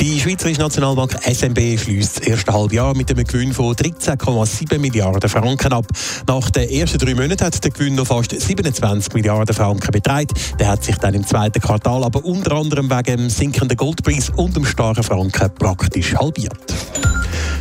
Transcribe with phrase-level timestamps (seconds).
[0.00, 5.72] Die Schweizerische Nationalbank SNB schließt das erste Halbjahr mit einem Gewinn von 13,7 Milliarden Franken
[5.72, 5.86] ab.
[6.28, 10.28] Nach den ersten drei Monaten hat der Gewinn noch fast 27 Milliarden Franken betragen.
[10.60, 14.54] Der hat sich dann im zweiten Quartal aber unter anderem wegen dem sinkenden Goldpreis und
[14.54, 16.77] dem starken Franken praktisch halbiert.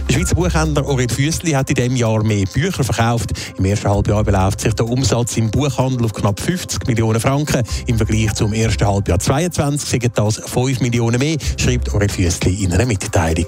[0.07, 3.31] Der Schweizer Buchhändler Aurel Füssli hat in diesem Jahr mehr Bücher verkauft.
[3.57, 7.63] Im ersten Halbjahr beläuft sich der Umsatz im Buchhandel auf knapp 50 Millionen Franken.
[7.87, 12.73] Im Vergleich zum ersten Halbjahr 2022 sind das 5 Millionen mehr, schreibt Aurel Füssli in
[12.73, 13.47] einer Mitteilung.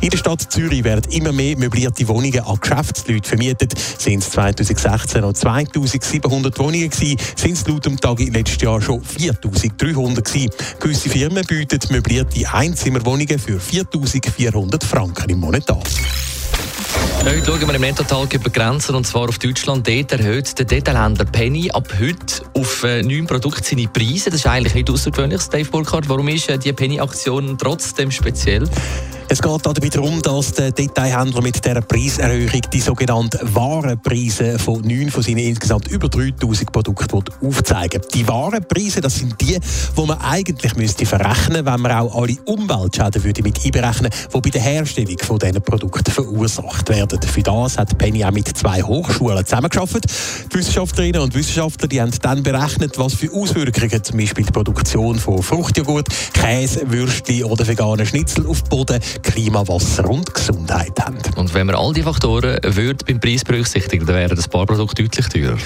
[0.00, 3.74] In der Stadt Zürich werden immer mehr möblierte Wohnungen an Geschäftsleute vermietet.
[3.98, 9.02] Sind es 2016 noch 2700 Wohnungen gewesen, sind es laut dem Tag letztes Jahr schon
[9.02, 10.50] 4300 gewesen.
[10.78, 15.80] Gewisse Firmen bieten möblierte Einzimmerwohnungen für 4400 Franken im Monat an.
[17.24, 19.88] Heute schauen wir im Nettotag über Grenzen und zwar auf Deutschland.
[19.88, 24.30] Dort erhöht der Detailhändler Penny ab heute auf äh, neun Produkte seine Preise.
[24.30, 26.08] Das ist eigentlich nicht außergewöhnlich, Dave Burkhardt.
[26.08, 28.68] Warum ist äh, die Penny-Aktion trotzdem speziell?
[29.28, 35.10] Es geht dabei darum, dass der Detailhändler mit dieser Preiserhöhung die sogenannten Warenpreise von neun
[35.10, 40.76] von seinen insgesamt über 3000 Produkten aufzeigen Die Warenpreise, das sind die, die man eigentlich
[40.76, 45.40] müsste verrechnen, wenn man auch alle Umweltschäden würde mit einberechnen, die bei der Herstellung von
[45.40, 47.20] diesen Produkten verursacht werden.
[47.20, 50.04] Für das hat Penny auch mit zwei Hochschulen zusammengearbeitet.
[50.52, 55.18] Die Wissenschaftlerinnen und Wissenschaftler die haben dann berechnet, was für Auswirkungen zum Beispiel die Produktion
[55.18, 61.18] von Fruchtjoghurt, Käse, Würstchen oder veganen Schnitzel auf Boden Klima, Wasser und Gesundheit haben.
[61.36, 65.02] Und wenn man all diese Faktoren würde beim Preis berücksichtigen, dann wären das paar Produkte
[65.02, 65.56] deutlich teurer.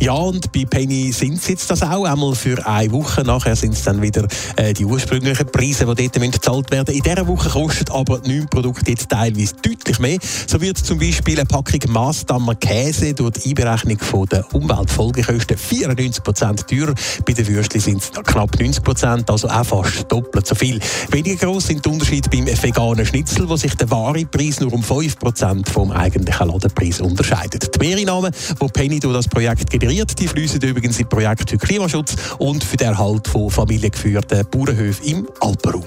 [0.00, 3.24] Ja, und bei Penny sind es jetzt das auch, einmal für eine Woche.
[3.24, 7.02] Nachher sind es dann wieder äh, die ursprünglichen Preise, die dort müssen gezahlt werden In
[7.02, 10.18] dieser Woche kostet aber neun Produkte jetzt teilweise deutlich mehr.
[10.46, 16.66] So wird zum Beispiel eine Packung Maasdammer Käse durch die Einberechnung von der Umweltfolgekosten 94%
[16.66, 16.94] teurer.
[17.26, 20.78] Bei den Würstchen sind es knapp 90%, also auch fast doppelt so viel.
[21.10, 24.82] Weniger groß sind die Unterschiede beim veganen Schnitzel, wo sich der wahre Preis nur um
[24.82, 27.74] 5% vom eigentlichen Ladenpreis unterscheidet.
[27.74, 28.32] Die Mehreinnahmen,
[28.62, 30.18] die Penny durch das Projekt generiert, generiert.
[30.18, 35.28] Die fließen übrigens in Projekt für Klimaschutz und für den Erhalt von familiengeführten Bauernhöfen im
[35.40, 35.84] Alpenraum.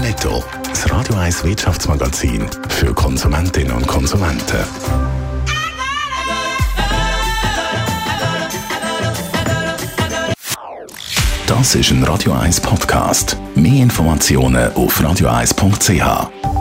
[0.00, 4.58] Netto, das Radio 1 Wirtschaftsmagazin für Konsumentinnen und Konsumenten.
[11.46, 13.36] Das ist ein Radio 1 Podcast.
[13.54, 16.53] Mehr Informationen auf radio1.ch.